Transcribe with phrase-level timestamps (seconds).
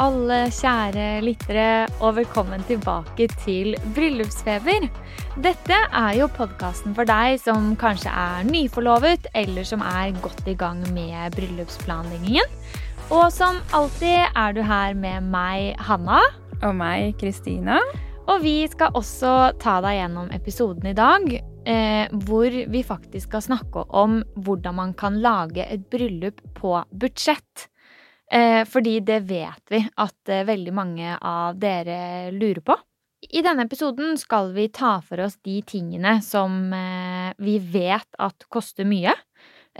[0.00, 4.86] Alle kjære lyttere, og velkommen tilbake til Bryllupsfeber.
[5.44, 10.56] Dette er jo podkasten for deg som kanskje er nyforlovet, eller som er godt i
[10.58, 12.56] gang med bryllupsplanleggingen.
[13.12, 16.22] Og som alltid er du her med meg, Hanna.
[16.62, 17.80] Og meg, Kristina.
[18.30, 21.26] Og vi skal også ta deg gjennom episoden i dag,
[21.66, 27.66] eh, hvor vi faktisk skal snakke om hvordan man kan lage et bryllup på budsjett.
[28.32, 32.76] Eh, fordi det vet vi at eh, veldig mange av dere lurer på.
[33.32, 38.48] I denne episoden skal vi ta for oss de tingene som eh, vi vet at
[38.52, 39.14] koster mye.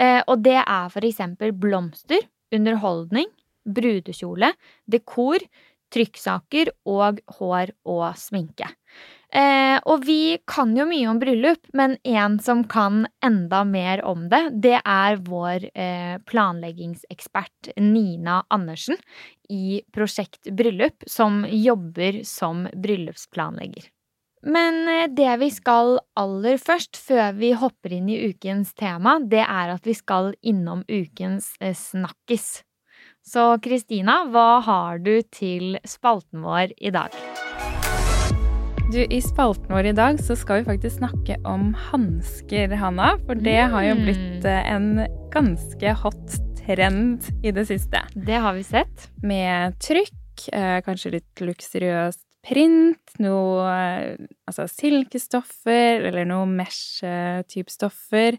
[0.03, 2.23] Og det er for eksempel blomster,
[2.57, 3.27] underholdning,
[3.69, 4.49] brudekjole,
[4.89, 5.45] dekor,
[5.93, 8.71] trykksaker og hår og sminke.
[9.33, 14.27] Eh, og vi kan jo mye om bryllup, men en som kan enda mer om
[14.29, 19.01] det, det er vår eh, planleggingsekspert Nina Andersen
[19.49, 23.89] i Prosjekt Bryllup, som jobber som bryllupsplanlegger.
[24.43, 29.47] Men eh, det vi skal aller først, før vi hopper inn i ukens tema, det
[29.47, 32.67] er at vi skal innom ukens eh, snakkis.
[33.25, 37.17] Så Kristina, hva har du til spalten vår i dag?
[38.93, 43.15] Du, I spalten vår i dag så skal vi faktisk snakke om hansker, Hanna.
[43.25, 48.03] For det har jo blitt eh, en ganske hot trend i det siste.
[48.13, 49.07] Det har vi sett.
[49.25, 58.37] Med trykk, eh, kanskje litt luksuriøst print, noe eh, altså silkestoffer eller noe mesh-type stoffer.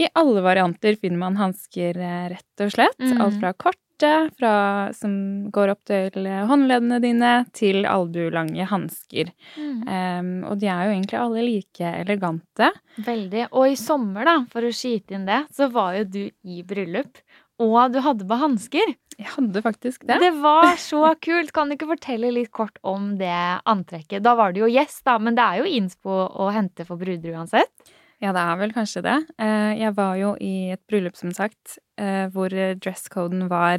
[0.00, 2.00] I alle varianter finner man hansker,
[2.32, 3.04] rett og slett.
[3.04, 3.20] Mm.
[3.20, 3.52] Alt fra
[3.94, 9.30] korte, fra, som går opp til håndleddene dine, til albulange hansker.
[9.56, 12.72] Um, og de er jo egentlig alle like elegante.
[12.96, 13.48] Veldig.
[13.52, 17.18] Og i sommer, da, for å skyte inn det, så var jo du i bryllup.
[17.62, 18.94] Og du hadde på hansker.
[19.14, 20.18] Jeg hadde faktisk det.
[20.18, 21.52] Det var så kult!
[21.54, 24.24] Kan du ikke fortelle litt kort om det antrekket?
[24.24, 27.36] Da var du jo gjest, da, men det er jo innspo å hente for bruder
[27.36, 27.94] uansett.
[28.22, 29.16] Ja, det er vel kanskje det.
[29.38, 32.48] Eh, Jeg var jo i et bryllup, som sagt, eh, hvor
[32.80, 33.78] dresscoden var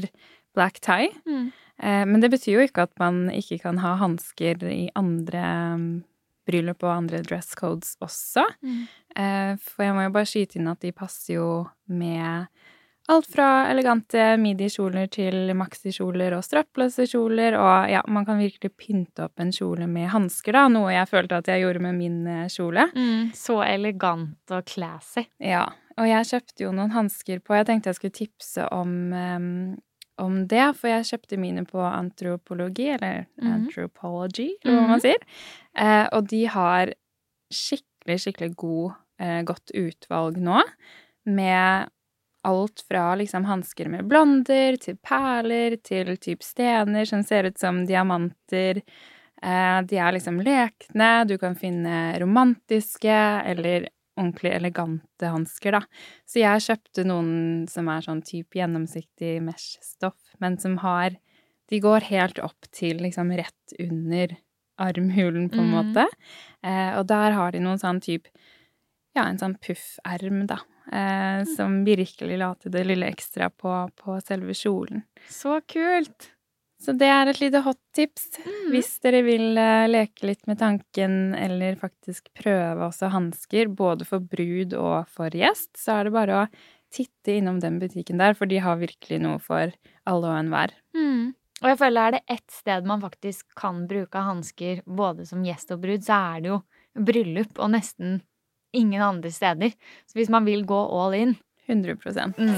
[0.55, 1.09] black tie.
[1.27, 1.51] Mm.
[1.81, 5.43] Eh, Men det betyr jo ikke at man ikke kan ha hansker i andre
[5.77, 6.03] mm,
[6.47, 8.43] bryllup og andre dresscodes også.
[8.61, 8.85] Mm.
[9.59, 12.45] For jeg må jo bare skyte inn at de passer jo med
[13.07, 19.27] alt fra elegante midi-kjoler til maxi-kjoler og strappløse kjoler, og ja, man kan virkelig pynte
[19.27, 22.45] opp en kjole med hansker, da, noe jeg følte at jeg gjorde med min eh,
[22.49, 22.87] kjole.
[22.95, 23.31] Mm.
[23.37, 25.25] Så elegant og classy.
[25.39, 25.67] Ja,
[25.99, 29.77] og jeg kjøpte jo noen hansker på Jeg tenkte jeg skulle tipse om, um,
[30.17, 33.53] om det, for jeg kjøpte mine på antropologi, eller Mhm.
[33.53, 35.21] anthropology, eller hva man sier.
[35.77, 36.91] Eh, og de har
[37.53, 40.61] skikkelig, skikkelig god, eh, godt utvalg nå,
[41.25, 41.89] med
[42.45, 47.83] alt fra liksom hansker med blonder til perler til typ stener som ser ut som
[47.87, 48.81] diamanter.
[49.41, 53.19] Eh, de er liksom lekne, du kan finne romantiske
[53.51, 55.81] eller ordentlig elegante hansker, da.
[56.29, 61.19] Så jeg kjøpte noen som er sånn type gjennomsiktig mesh-stoff, men som har
[61.65, 64.35] De går helt opp til liksom rett under
[64.77, 65.73] armhulen, på en mm.
[65.73, 66.03] måte.
[66.61, 68.29] Eh, og der har de noen sånn type
[69.15, 70.59] Ja, en sånn pufferm, da.
[70.91, 75.05] Eh, som virkelig la til det lille ekstra på, på selve kjolen.
[75.31, 76.31] Så kult!
[76.85, 78.27] Så det er et lite hot tips.
[78.43, 78.67] Mm.
[78.73, 84.21] Hvis dere vil eh, leke litt med tanken, eller faktisk prøve også hansker, både for
[84.21, 86.45] brud og for gjest, så er det bare å
[86.93, 89.71] titte innom den butikken der, for de har virkelig noe for
[90.05, 90.75] alle og enhver.
[90.95, 91.33] Mm.
[91.63, 95.71] Og jeg føler er det ett sted man faktisk kan bruke hansker både som gjest
[95.73, 96.61] og brud, så er det jo
[97.07, 98.19] bryllup og nesten
[98.75, 99.73] ingen andre steder.
[100.05, 101.35] Så hvis man vil gå all in
[101.67, 101.97] 100
[102.37, 102.53] mm.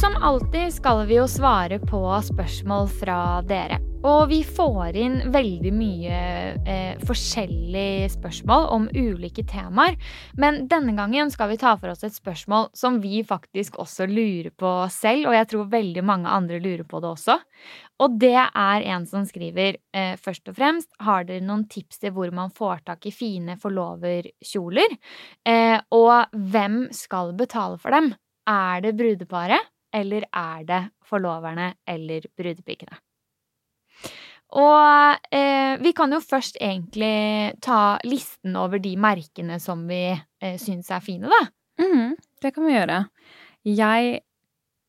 [0.00, 3.78] Som alltid skal vi jo svare på spørsmål fra dere.
[4.06, 6.18] Og vi får inn veldig mye
[6.62, 9.96] eh, forskjellige spørsmål om ulike temaer.
[10.38, 14.52] Men denne gangen skal vi ta for oss et spørsmål som vi faktisk også lurer
[14.54, 17.38] på selv, og jeg tror veldig mange andre lurer på det også.
[17.98, 22.14] og det er en som skriver eh, først og fremst har dere noen tips til
[22.14, 24.96] hvor man får tak i fine forloverkjoler?
[25.48, 28.12] Eh, og hvem skal betale for dem?
[28.46, 33.00] Er det brudeparet, eller er det forloverne eller brudepikene?
[34.54, 40.54] Og eh, vi kan jo først egentlig ta listen over de merkene som vi eh,
[40.62, 41.42] syns er fine, da.
[41.82, 43.00] Mm, det kan vi gjøre.
[43.66, 44.20] Jeg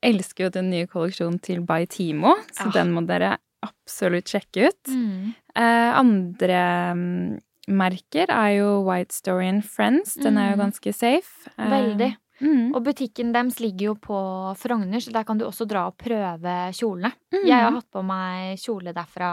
[0.05, 2.73] elsker jo den nye kolleksjonen til By Timo, så ah.
[2.77, 3.33] den må dere
[3.65, 4.93] absolutt sjekke ut.
[4.93, 5.33] Mm.
[5.57, 6.61] Eh, andre
[6.93, 7.39] mm,
[7.73, 10.13] merker er jo White Story and Friends.
[10.21, 10.63] Den er jo Mm.
[10.67, 11.49] ganske safe.
[11.57, 12.11] Eh, Veldig.
[12.43, 12.73] Mm.
[12.75, 14.19] Og butikken deres ligger jo på
[14.59, 17.13] Frogner, så der kan du også dra og prøve kjolene.
[17.33, 17.43] Mm.
[17.43, 19.31] Jeg har hatt på meg kjole derfra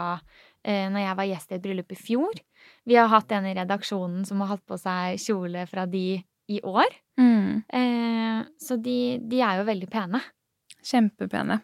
[0.65, 2.41] eh, når jeg var gjest i et bryllup i fjor.
[2.85, 6.07] Vi har hatt en i redaksjonen som har hatt på seg kjole fra de
[6.47, 6.97] i år.
[7.21, 7.61] Mm.
[7.69, 10.21] Eh, så de, de er jo veldig pene.
[10.85, 11.61] Kjempepene.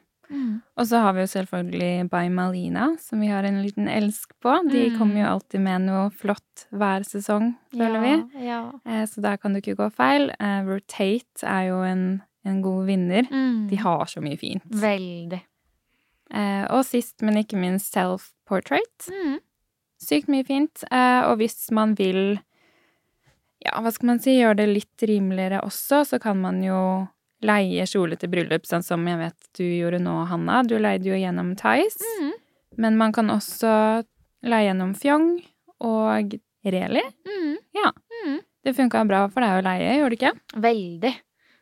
[0.78, 4.54] Og så har vi jo selvfølgelig By Malina, som vi har en liten elsk på.
[4.72, 4.98] De Mm.
[4.98, 8.46] kommer jo alltid med noe flott hver sesong, føler vi.
[8.48, 8.72] Ja.
[8.86, 10.30] Eh, så der kan du ikke gå feil.
[10.40, 13.28] Eh, Rotate er jo en, en god vinner.
[13.32, 13.68] Mm.
[13.70, 14.64] De har så mye fint.
[14.72, 15.42] Veldig.
[16.34, 19.10] Eh, og sist, men ikke minst, self-portrait.
[19.12, 19.40] Mm.
[20.02, 20.84] Sykt mye fint.
[20.92, 22.40] Eh, og hvis man vil
[23.64, 27.08] ja, hva skal man si, gjøre det litt rimeligere også, så kan man jo
[27.46, 30.62] leie kjole til bryllup, sånn som jeg vet du gjorde nå, Hanna.
[30.68, 32.06] Du leide jo gjennom Tice.
[32.22, 32.32] Mm.
[32.82, 33.74] Men man kan også
[34.48, 35.34] leie gjennom Fjong
[35.82, 37.04] og Reli.
[37.28, 37.58] Mm.
[37.78, 37.92] Ja.
[38.24, 38.40] Mm.
[38.64, 40.62] Det funka bra for deg å leie, gjorde det ikke?
[40.62, 41.14] Veldig.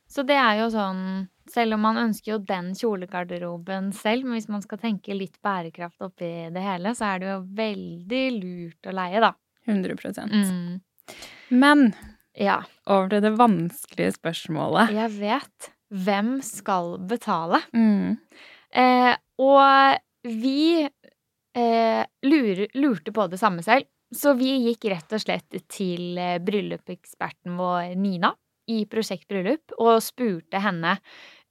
[0.10, 1.04] Så det er jo sånn
[1.50, 6.04] Selv om man ønsker jo den kjolegarderoben selv, men hvis man skal tenke litt bærekraft
[6.06, 9.32] oppi det hele, så er det jo veldig lurt å leie, da.
[9.66, 10.78] 100 Mm.
[11.50, 11.82] Men
[12.40, 14.94] Ja, over til det vanskelige spørsmålet.
[14.96, 15.72] jeg vet.
[15.90, 17.64] Hvem skal betale?
[17.74, 18.18] Mm.
[18.72, 23.90] Eh, og vi eh, lurer, lurte på det samme selv.
[24.16, 28.32] Så vi gikk rett og slett til bryllupseksperten bryllupeksperten vår Nina
[28.70, 30.96] i Prosjekt Bryllup og spurte henne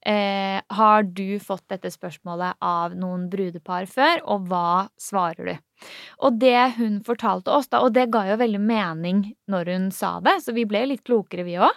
[0.05, 5.87] eh, har du fått dette spørsmålet av noen brudepar før, og hva svarer du?
[6.27, 10.17] Og det hun fortalte oss, da, og det ga jo veldig mening når hun sa
[10.23, 11.75] det, så vi ble litt klokere, vi òg.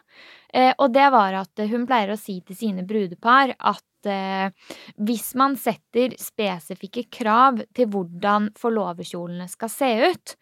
[0.53, 4.51] Eh, og det var at hun pleier å si til sine brudepar at eh,
[5.03, 10.35] hvis man setter spesifikke krav til hvordan forloverkjolene skal se ut,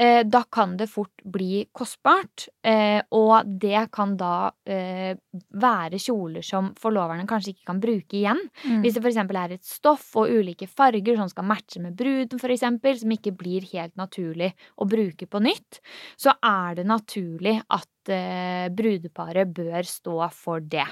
[0.00, 5.16] eh, da kan det fort bli kostbart, eh, og det kan da eh,
[5.60, 8.44] være kjoler som forloverne kanskje ikke kan bruke igjen.
[8.64, 8.82] Mm.
[8.84, 9.20] Hvis det f.eks.
[9.24, 13.34] er et stoff og ulike farger som skal matche med bruden, for eksempel, som ikke
[13.38, 15.82] blir helt naturlig å bruke på nytt,
[16.18, 17.86] så er det naturlig at
[18.72, 20.86] brudeparet bør stå for det.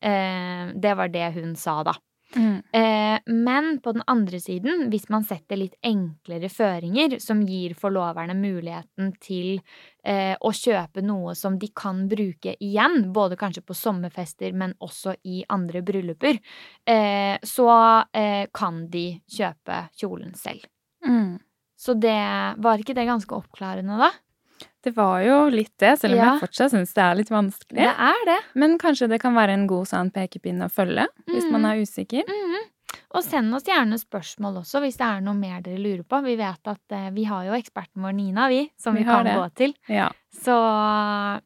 [0.00, 1.94] Eh, det var det hun sa, da.
[2.36, 2.62] Mm.
[2.72, 8.36] Eh, men på den andre siden, hvis man setter litt enklere føringer som gir forloverne
[8.36, 9.62] muligheten til
[10.04, 15.16] eh, å kjøpe noe som de kan bruke igjen, både kanskje på sommerfester, men også
[15.24, 16.40] i andre brylluper,
[16.84, 17.70] eh, så
[18.12, 19.08] eh, kan de
[19.38, 20.68] kjøpe kjolen selv.
[21.06, 21.38] Mm.
[21.78, 22.18] Så det
[22.58, 24.10] Var ikke det ganske oppklarende, da?
[24.88, 26.32] Det var jo litt det, selv om Ja.
[26.32, 27.76] jeg fortsatt syns det er litt vanskelig.
[27.84, 28.38] Det er det.
[28.54, 31.52] Men kanskje det kan være en god sånn pekepinn å følge hvis Mm.
[31.52, 32.24] man er usikker.
[32.24, 32.66] Mhm.
[33.14, 36.22] Og send oss gjerne spørsmål også, hvis det er noe mer dere lurer på.
[36.24, 39.24] Vi vet at eh, vi har jo eksperten vår Nina, vi, som vi, Vi kan
[39.24, 39.34] det.
[39.36, 39.74] gå til.
[39.88, 40.10] Ja.
[40.34, 40.56] Så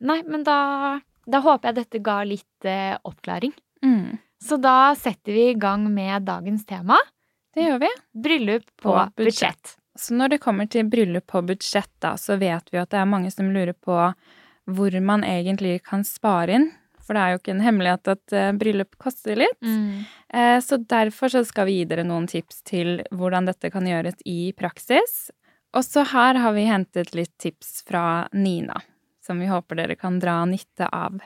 [0.00, 3.52] Nei, men da, da håper jeg dette ga litt eh, oppklaring.
[3.85, 4.19] Mm.
[4.43, 6.97] Så da setter vi i gang med dagens tema.
[7.55, 7.90] Det gjør vi.
[8.25, 9.17] Bryllup på, På budsjett.
[9.17, 9.76] budsjett.
[9.99, 13.09] Så når det kommer til bryllup på budsjett, da, så vet vi at det er
[13.09, 13.97] mange som lurer på
[14.71, 16.71] hvor man egentlig kan spare inn.
[17.03, 19.59] For det er jo ikke en hemmelighet at eh, bryllup koster litt.
[19.67, 20.05] Mm.
[20.33, 24.23] Eh, så derfor så skal vi gi dere noen tips til hvordan dette kan gjøres
[24.29, 25.33] i praksis.
[25.75, 28.79] Og så her har vi hentet litt tips fra Nina,
[29.25, 31.19] som vi håper dere kan dra nytte av.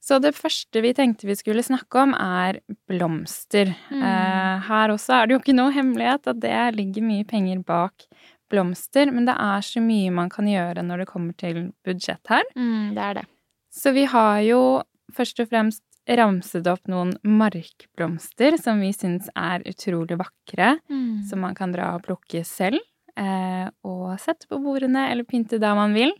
[0.00, 3.74] Så det første vi tenkte vi skulle snakke om, er blomster.
[3.92, 4.00] Mm.
[4.02, 8.06] Eh, her også er det jo ikke noe hemmelighet at det ligger mye penger bak
[8.50, 12.42] blomster, men det er så mye man kan gjøre når det kommer til budsjett her.
[12.56, 13.26] Mm, det er det.
[13.70, 14.62] Så vi har jo
[15.14, 21.22] først og fremst ramset opp noen markblomster som vi syns er utrolig vakre, Mm.
[21.28, 22.80] som man kan dra og plukke selv.
[23.16, 26.12] Eh, og sette på bordene eller pynte der man vil.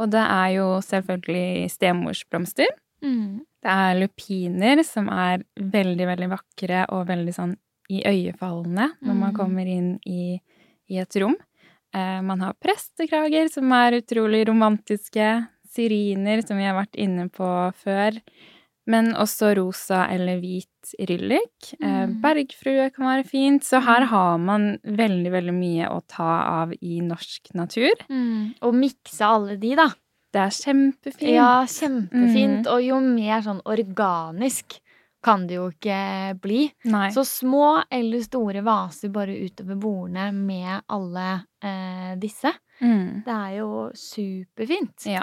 [0.00, 2.66] Og det er jo selvfølgelig stemorsblomster.
[3.02, 3.40] Mm.
[3.62, 7.56] Det er lupiner som er veldig, veldig vakre og veldig sånn
[7.90, 9.36] iøynefallende når man Mm.
[9.36, 10.40] kommer inn i,
[10.90, 11.36] i et rom.
[11.94, 15.48] Eh, man har prestekrager som er utrolig romantiske.
[15.72, 18.18] Syriner, som vi har vært inne på før.
[18.86, 20.68] Men også rosa eller hvit
[21.08, 21.72] ryllik.
[21.80, 22.20] Eh, Mm.
[22.20, 23.62] bergfrue kan være fint.
[23.62, 24.08] Så her Mm.
[24.08, 27.94] har man veldig, veldig mye å ta av i norsk natur.
[28.10, 28.54] Mm.
[28.62, 29.88] Og mikse alle de, da.
[30.32, 31.34] Det er kjempefint.
[31.34, 32.64] Ja, kjempefint.
[32.64, 32.70] Mm.
[32.72, 34.78] Og jo mer sånn organisk
[35.22, 35.98] kan det jo ikke
[36.42, 36.64] bli.
[36.90, 37.10] Nei.
[37.14, 41.28] Så små eller store vaser bare utover bordene med alle
[41.62, 42.50] eh, disse.
[42.82, 43.22] Mm.
[43.26, 45.06] Det er jo superfint.
[45.06, 45.22] Ja.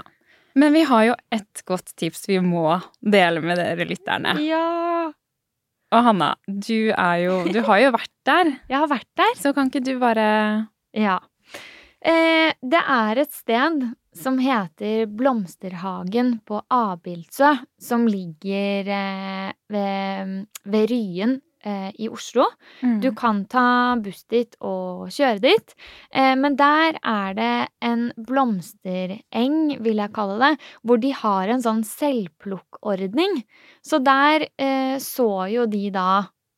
[0.59, 4.37] Men vi har jo et godt tips vi må dele med dere lytterne.
[4.45, 5.09] Ja!
[5.89, 9.31] Og Hanna, du jo Du har jo vært der, Jeg har vært der.
[9.39, 10.29] så kan ikke du bare
[10.93, 11.17] Ja.
[11.99, 13.83] Eh, det er et sted
[14.15, 17.51] som heter Blomsterhagen på Abildsø,
[17.81, 20.31] som ligger eh, ved,
[20.63, 22.45] ved Ryen eh, i Oslo.
[22.81, 22.95] Mm.
[23.03, 25.75] Du kan ta buss dit og kjøre dit,
[26.15, 27.51] eh, men der er det
[27.85, 30.53] en blomstereng, vil jeg kalle det,
[30.83, 33.41] hvor de har en sånn selvplukkordning.
[33.83, 36.09] Så der eh, så jo de da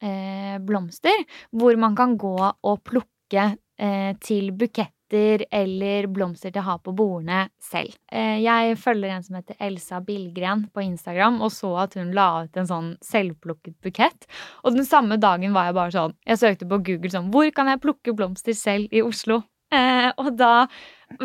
[0.05, 6.68] eh, blomster, hvor man kan gå og plukke eh, til buketter eller blomster til å
[6.70, 7.96] ha på bordene selv.
[8.12, 12.46] Eh, jeg følger en som heter Elsa Billgren på Instagram, og så at hun la
[12.46, 14.27] ut en sånn selvplukket bukett.
[14.63, 17.70] Og den samme dagen var jeg bare sånn Jeg søkte på Google sånn Hvor kan
[17.72, 19.41] jeg plukke blomster selv i Oslo?
[19.72, 20.68] Eh, og da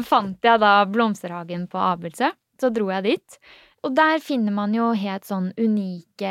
[0.06, 2.30] fant jeg da Blomsterhagen på Abildsø.
[2.60, 3.38] Så dro jeg dit.
[3.86, 6.30] Og der finner man jo helt sånn unike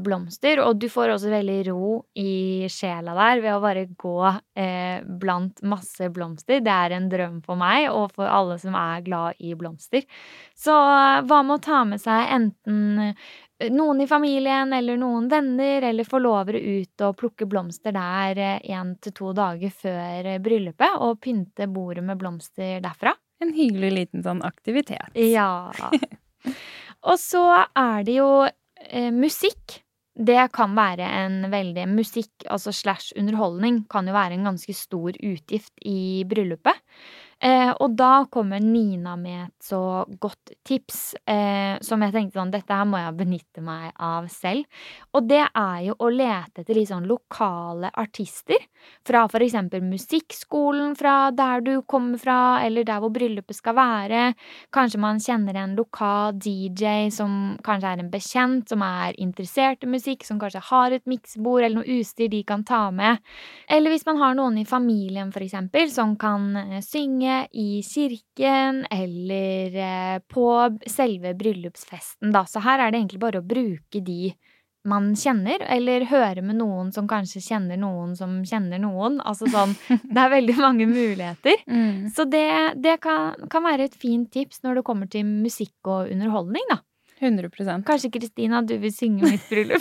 [0.00, 5.04] blomster, og du får også veldig ro i sjela der ved å bare gå eh,
[5.04, 6.62] blant masse blomster.
[6.64, 10.06] Det er en drøm for meg og for alle som er glad i blomster.
[10.56, 13.28] Så eh, hva med å ta med seg enten eh,
[13.74, 19.12] noen i familien eller noen venner eller forlovere ut og plukke blomster der én til
[19.12, 23.12] to dager før eh, bryllupet, og pynte bordet med blomster derfra?
[23.44, 25.12] En hyggelig liten sånn aktivitet.
[25.20, 25.68] Ja.
[27.04, 27.42] Og så
[27.76, 29.80] er det jo eh, musikk.
[30.14, 35.16] Det kan være en veldig Musikk, altså slash underholdning, kan jo være en ganske stor
[35.18, 36.78] utgift i bryllupet.
[37.40, 42.52] Eh, og da kommer Nina med et så godt tips eh, som jeg tenkte sånn
[42.54, 44.64] Dette her må jeg benytte meg av selv.
[45.14, 48.60] Og det er jo å lete etter litt sånn lokale artister.
[49.06, 54.24] Fra for eksempel musikkskolen fra der du kommer fra, eller der hvor bryllupet skal være.
[54.74, 59.90] Kanskje man kjenner en lokal DJ som kanskje er en bekjent, som er interessert i
[59.90, 63.22] musikk, som kanskje har et miksebord eller noe utstyr de kan ta med.
[63.68, 66.80] Eller hvis man har noen i familien, for eksempel, som kan eh,
[67.24, 72.44] synge i kirken eller eh, på selve bryllupsfesten, da.
[72.46, 74.34] Så her er det egentlig bare å bruke de
[74.86, 79.16] man kjenner, eller høre med noen som kanskje kjenner noen som kjenner noen.
[79.24, 79.72] Altså sånn
[80.12, 81.56] Det er veldig mange muligheter.
[81.66, 82.10] Mm.
[82.12, 86.10] Så det, det kan, kan være et fint tips når det kommer til musikk og
[86.12, 86.82] underholdning, da.
[87.22, 89.80] 100% Kanskje Kristina, du vil synge mitt bryllup?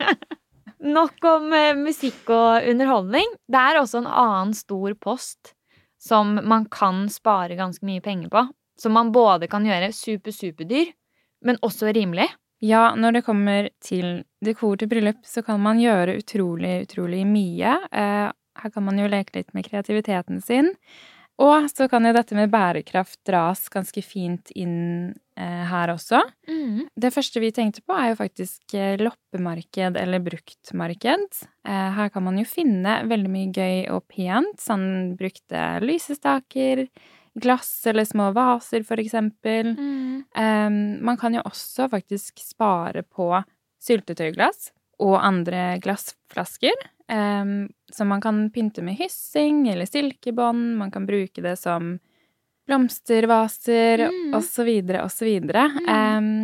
[0.98, 3.32] Nok om eh, musikk og underholdning.
[3.48, 5.54] Det er også en annen stor post
[6.00, 8.46] som man kan spare ganske mye penger på.
[8.80, 10.92] Som man både kan gjøre super, superdyr,
[11.44, 12.28] men også rimelig.
[12.64, 17.76] Ja, når det kommer til dekor til bryllup, så kan man gjøre utrolig, utrolig mye.
[17.92, 18.28] Eh,
[18.60, 20.74] her kan man jo leke litt med kreativiteten sin.
[21.40, 26.20] Og så kan jo dette med bærekraft dras ganske fint inn eh, her også.
[26.50, 26.90] Mm.
[27.00, 31.40] Det første vi tenkte på, er jo faktisk eh, loppemarked eller bruktmarked.
[31.64, 36.84] Eh, her kan man jo finne veldig mye gøy og pent, sånn brukte lysestaker,
[37.40, 39.72] glass eller små vaser, for eksempel.
[39.78, 40.20] Mm.
[40.36, 40.68] Eh,
[41.08, 43.32] man kan jo også faktisk spare på
[43.80, 46.76] syltetøyglass og andre glassflasker.
[47.10, 50.76] um, som man kan pynte med hyssing eller silkebånd.
[50.78, 51.96] Man kan bruke det som
[52.68, 54.34] blomstervaser Mm.
[55.10, 55.64] så videre.
[55.88, 55.88] Mm.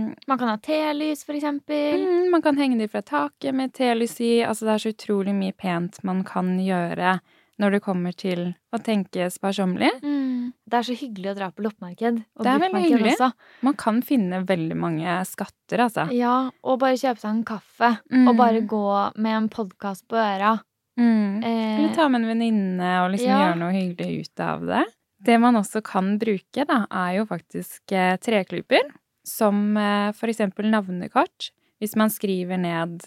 [0.08, 1.94] Um, Man kan ha telys, for eksempel.
[2.02, 4.42] mm, man kan henge dem fra taket med telys i.
[4.42, 7.20] Altså det er så utrolig mye pent man kan gjøre
[7.60, 9.90] når det kommer til å tenke sparsommelig.
[10.02, 10.25] Mm.
[10.66, 12.22] Det er så hyggelig å dra på loppemarked.
[12.42, 13.12] Det er veldig hyggelig.
[13.16, 13.32] Også.
[13.62, 16.06] Man kan finne veldig mange skatter, altså.
[16.14, 17.90] Ja, og bare kjøpe seg en kaffe.
[18.12, 18.28] Mm.
[18.28, 18.82] Og bare gå
[19.16, 20.56] med en podkast på øra.
[20.98, 21.42] Mm.
[21.44, 23.40] Eh, Eller ta med en venninne og liksom Ja.
[23.46, 24.84] gjøre noe hyggelig ut av det.
[25.22, 28.90] Det man også kan bruke, da, er jo faktisk eh, treklyper.
[29.26, 31.50] Som eh, for eksempel navnekort.
[31.80, 33.02] Hvis man skriver ned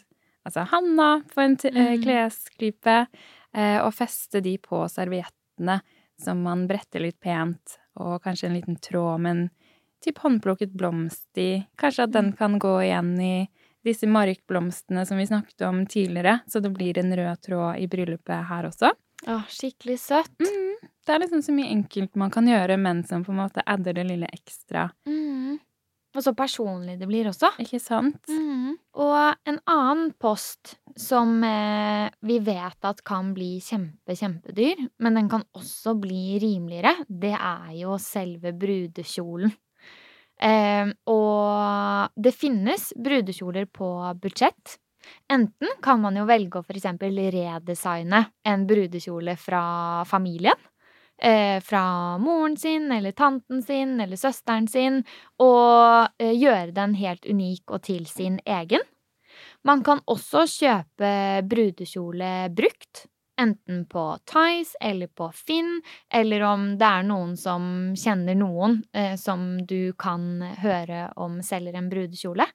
[0.46, 2.02] altså Hanna på en Mm.
[2.04, 3.08] klesklype,
[3.84, 5.82] og feste de på serviettene
[6.22, 9.50] som man bretter litt pent, og kanskje en liten tråd med en
[10.04, 11.66] type håndplukket blomst i.
[11.78, 12.14] Kanskje at Mm.
[12.14, 13.50] den kan gå igjen i
[13.84, 18.48] disse markblomstene som vi snakket om tidligere, så det blir en rød tråd i bryllupet
[18.48, 18.92] her også.
[19.28, 20.40] Å, skikkelig søtt.
[20.40, 23.64] Mm, det er liksom så mye enkelt man kan gjøre, men som på en måte
[23.68, 24.92] adder det lille ekstra.
[25.08, 25.60] Mm.
[26.16, 27.52] Og så personlig det blir også.
[27.60, 28.24] Ikke sant?
[28.96, 35.30] Og en annen post som eh, vi vet at kan bli kjempe, kjempedyr, men den
[35.32, 39.54] kan også bli rimeligere, det er jo selve brudekjolen.
[40.40, 43.90] Eh, og det finnes brudekjoler på
[44.22, 44.78] budsjett.
[45.32, 49.64] Enten kan man jo velge å eksempel redesigne en brudekjole fra
[50.08, 50.68] familien.
[51.22, 55.02] Eh, fra moren sin eller tanten sin eller søsteren sin,
[55.44, 58.86] og eh, gjøre den helt unik og til sin egen.
[59.68, 61.14] Man kan også kjøpe
[61.50, 63.08] brudekjole brukt,
[63.40, 65.82] enten på Tice eller på Finn,
[66.14, 67.64] eller om det er noen som
[67.98, 72.48] kjenner noen eh, som du kan høre om selger en brudekjole.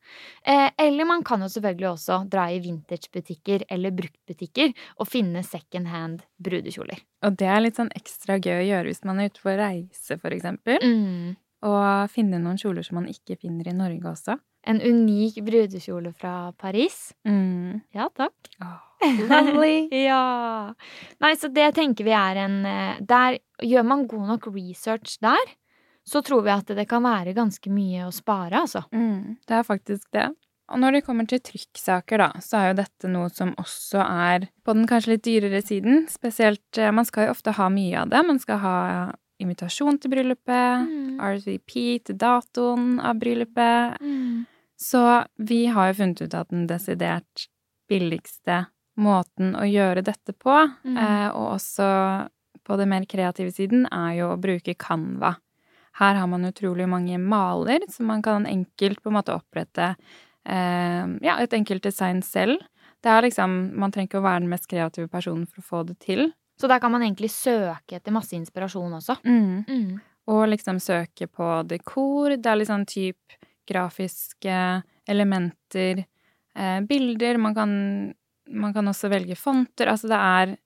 [0.45, 5.89] Eh, eller man kan jo selvfølgelig også dra i vintagebutikker eller bruktbutikker og finne second
[5.93, 7.01] hand brudekjoler.
[7.25, 10.21] Og det er litt sånn ekstra gøy å gjøre hvis man er ute på reise,
[10.21, 10.81] for eksempel.
[10.85, 11.37] Mm.
[11.65, 14.37] Og finne noen kjoler som man ikke finner i Norge også.
[14.66, 17.12] En unik brudekjole fra Paris.
[17.28, 17.83] Mm.
[17.92, 18.33] Ja, takk.
[19.28, 19.88] Lovely.
[20.04, 20.73] ja.
[21.21, 25.52] Nei, så det tenker vi er en eh, Der gjør man god nok research der,
[26.09, 28.85] så tror vi at det kan være ganske mye å spare, altså.
[28.92, 30.30] Mm, det er faktisk det.
[30.73, 34.47] Og når det kommer til trykksaker, da, så er jo dette noe som også er
[34.64, 36.06] på den kanskje litt dyrere siden.
[36.09, 38.23] Spesielt eh, Man skal jo ofte ha mye av det.
[38.25, 38.78] Man skal ha
[39.42, 41.21] invitasjon til bryllupet, Mm.
[41.21, 41.75] RSVP
[42.09, 44.00] til datoen av bryllupet.
[44.81, 47.47] Så vi har jo funnet ut at den desidert
[47.88, 48.66] billigste
[48.99, 50.54] måten å gjøre dette på,
[50.85, 50.97] Mm.
[50.99, 52.28] eh, og også
[52.64, 55.37] på det mer kreative siden, er jo å bruke Canva.
[55.99, 59.97] Her har man utrolig mange maler, så man kan enkelt på en måte opprette
[60.47, 62.59] eh, ja, et enkelt design selv.
[63.02, 65.87] Det er liksom, Man trenger ikke å være den mest kreative personen for å få
[65.87, 66.33] det til.
[66.59, 69.16] Så der kan man egentlig søke etter masse inspirasjon også.
[69.25, 70.00] Mm.
[70.28, 72.37] Og liksom søke på dekor.
[72.40, 73.37] Det er litt sånn type
[73.68, 76.04] grafiske elementer,
[76.56, 77.38] eh, bilder.
[77.38, 77.73] Man kan,
[78.50, 79.90] man kan også velge fonter.
[79.92, 80.56] Altså det er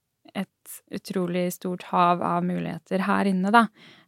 [0.45, 3.67] et utrolig stort hav av muligheter her inne, da.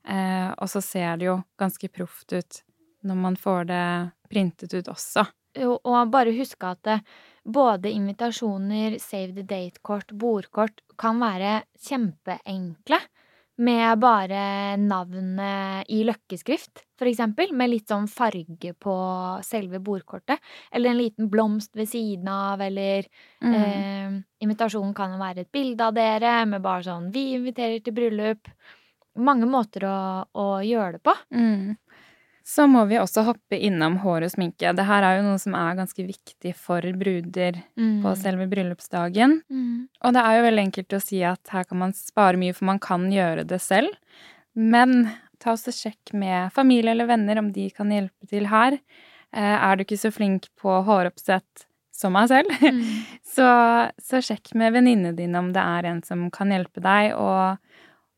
[0.09, 2.62] Eh, og så ser det jo ganske proft ut
[3.06, 3.85] når man får det
[4.31, 5.24] printet ut også.
[5.59, 6.98] Jo, og bare huske at det,
[7.42, 13.00] både invitasjoner, save the date-kort, bordkort kan være kjempeenkle.
[13.61, 17.53] Med bare navnet i løkkeskrift, for eksempel.
[17.53, 18.94] Med litt sånn farge på
[19.44, 20.40] selve bordkortet.
[20.73, 23.05] Eller en liten blomst ved siden av, eller
[23.42, 23.55] Mm.
[23.55, 27.92] eh, Invitasjonen kan jo være et bilde av dere med bare sånn 'Vi inviterer til
[27.92, 28.49] bryllup'.
[29.16, 31.14] Mange måter å, å gjøre det på.
[31.35, 31.77] Mm.
[32.51, 34.73] Så må vi også hoppe innom hår og sminke.
[34.75, 38.01] Det her er jo noe som er ganske viktig for bruder Mm.
[38.03, 39.37] på selve bryllupsdagen.
[39.51, 39.89] Mm.
[40.03, 42.65] Og det er jo veldig enkelt å si at her kan man spare mye, for
[42.67, 43.95] man kan gjøre det selv.
[44.57, 48.81] Men ta også sjekk med familie eller venner om de kan hjelpe til her.
[49.33, 52.83] Eh, Er du ikke så flink på håroppsett som meg selv, Mm.
[53.23, 53.47] så,
[54.03, 57.59] så sjekk med venninnene dine om det er en som kan hjelpe deg, og,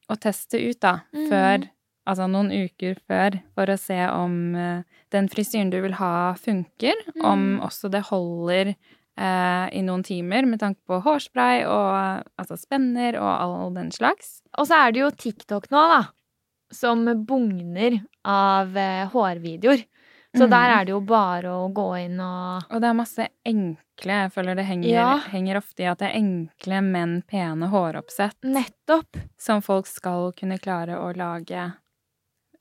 [0.09, 1.29] og teste ut, da, Mm.
[1.29, 1.68] før
[2.06, 4.82] Altså noen uker før, for å se om eh,
[5.14, 6.94] den frisyren du vil ha, funker.
[7.22, 7.60] Om Mm.
[7.62, 8.72] også det holder
[9.16, 14.40] eh, i noen timer med tanke på hårspray og altså spenner og all den slags.
[14.58, 16.02] Og så er det jo TikTok nå, da.
[16.72, 19.84] Som bugner av eh, hårvideoer.
[20.34, 24.14] Så der er det jo bare å gå inn og Og det er masse enkle
[24.16, 25.18] Jeg føler det henger, Ja.
[25.28, 29.18] henger ofte i at det er enkle, men pene håroppsett Nettopp.
[29.36, 31.66] som folk skal kunne klare å lage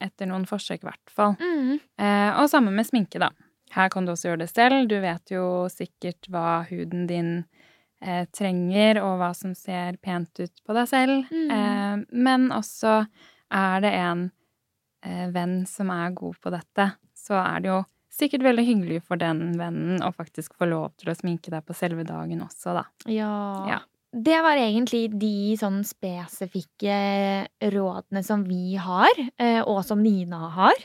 [0.02, 1.38] etter noen forsøk, i hvert fall.
[1.40, 1.80] Mm.
[2.02, 3.32] Eh, og sammen med sminke, da.
[3.72, 4.88] Her kan du også gjøre det selv.
[4.92, 7.32] Du vet jo sikkert hva huden din
[8.04, 11.32] eh, trenger, og hva som ser pent ut på deg selv.
[11.32, 11.54] Mm.
[11.56, 13.02] Eh, men også
[13.52, 14.28] er det en
[15.06, 17.80] eh, venn som er god på dette, så er det jo
[18.12, 21.76] sikkert veldig hyggelig for den vennen å faktisk få lov til å sminke deg på
[21.78, 22.86] selve dagen også, da.
[23.08, 23.32] Ja.
[23.72, 23.80] Ja.
[24.12, 26.96] Det var egentlig de sånn spesifikke
[27.72, 29.08] rådene som vi har,
[29.40, 30.76] eh, og som Nina har.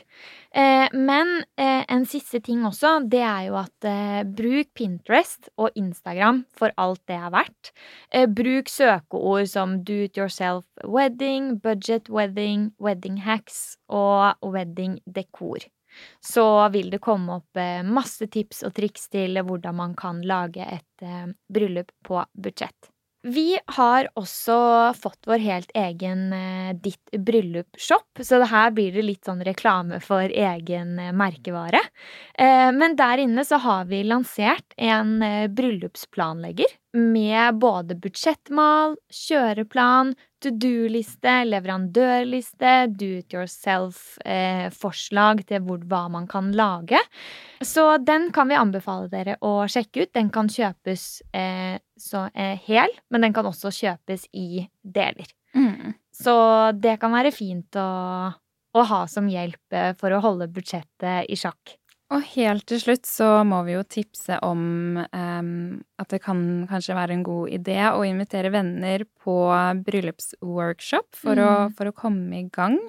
[0.55, 3.89] Eh, Men eh, en siste ting også, det er jo at
[4.31, 7.73] bruk Pinterest og Instagram for alt det er verdt.
[8.31, 15.67] Bruk søkeord som do it yourself wedding, budget wedding, wedding hacks og wedding dekor.
[16.23, 21.33] Så vil det komme opp masse tips og triks til hvordan man kan lage et
[21.51, 22.95] bryllup på budsjett.
[23.27, 24.57] Vi har også
[24.95, 30.31] fått vår helt egen eh, Ditt bryllup-shop, så her blir det litt sånn reklame for
[30.31, 31.81] egen eh, merkevare.
[32.39, 35.19] Eh, men der inne så har vi lansert en
[35.57, 46.27] bryllupsplanlegger med både budsjettmal, kjøreplan, to do-liste, leverandørliste, do it yourself-forslag til hvor, hva man
[46.29, 46.99] kan lage.
[47.61, 50.13] Så den kan vi anbefale dere å sjekke ut.
[50.17, 55.25] Den kan kjøpes eh, så, eh, hel, men den kan også kjøpes i deler.
[55.57, 55.93] Mm.
[56.13, 56.35] Så
[56.77, 58.31] det kan være fint å,
[58.77, 61.77] å ha som hjelp eh, for å holde budsjettet i sjakk.
[62.15, 64.61] Og helt til slutt så må vi jo tipse om
[64.95, 65.49] um,
[65.99, 66.39] at det kan
[66.69, 69.35] kanskje være en god idé å invitere venner på
[69.83, 71.43] bryllupsworkshop for, mm.
[71.43, 72.79] å, for, å, komme i gang.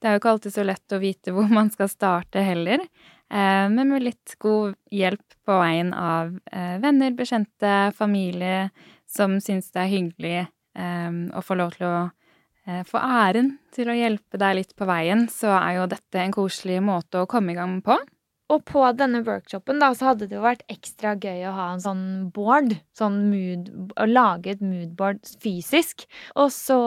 [0.00, 2.86] Det er jo ikke alltid så lett å vite hvor man skal starte heller.
[3.28, 8.70] Uh, men med litt god hjelp på veien av uh, venner, bekjente, familie
[9.04, 13.92] som syns det er hyggelig um, å få lov til å uh, få æren til
[13.92, 17.52] å hjelpe deg litt på veien, så er jo dette en koselig måte å komme
[17.52, 18.00] i gang på.
[18.52, 21.80] Og på denne workshopen da, så hadde det jo vært ekstra gøy å ha en
[21.80, 22.04] sånn
[22.34, 22.74] board.
[22.96, 26.04] Sånn mood, å lage et moodboard fysisk.
[26.36, 26.78] Og så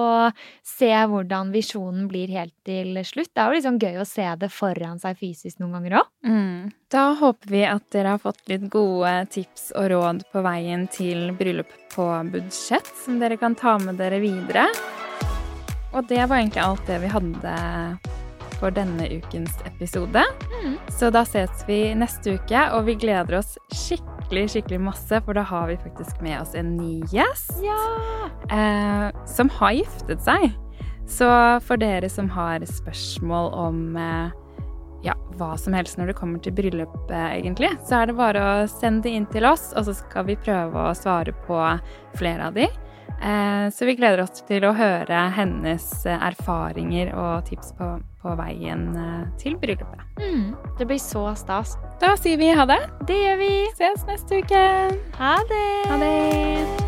[0.66, 3.32] se hvordan visjonen blir helt til slutt.
[3.34, 6.12] Det er jo liksom gøy å se det foran seg fysisk noen ganger òg.
[6.30, 6.76] Mm.
[6.94, 11.32] Da håper vi at dere har fått litt gode tips og råd på veien til
[11.40, 14.70] bryllup på budsjett, som dere kan ta med dere videre.
[15.98, 18.07] Og det var egentlig alt det vi hadde
[18.60, 20.24] for denne ukens episode.
[20.64, 20.78] Mm.
[20.94, 25.46] Så da ses vi neste uke, og vi gleder oss skikkelig, skikkelig masse, for da
[25.48, 27.54] har vi faktisk med oss en ny gjest.
[27.64, 27.78] Ja.
[28.54, 30.50] Eh, som har giftet seg.
[31.08, 31.28] Så
[31.64, 34.36] for dere som har spørsmål om eh,
[35.06, 38.44] ja, hva som helst når det kommer til bryllup, eh, egentlig, så er det bare
[38.44, 41.62] å sende det inn til oss, og så skal vi prøve å svare på
[42.18, 42.68] flere av de.
[43.22, 47.90] Eh, så vi gleder oss til å høre hennes eh, erfaringer og tips på,
[48.22, 50.04] på veien eh, til bryllupet.
[50.22, 51.76] Mm, det blir så stas.
[52.02, 52.82] Da sier vi ha det.
[53.10, 53.54] Det gjør vi.
[53.80, 54.68] Ses neste uke.
[55.18, 55.66] Ha det.
[55.90, 56.88] Ha det.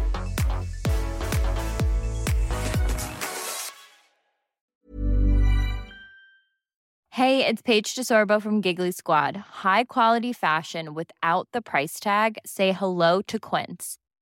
[7.20, 9.36] Hey, it's Paige DeSorbo from Giggly Squad.
[9.36, 12.38] High quality fashion without the price tag.
[12.46, 13.98] Say hello to Quince.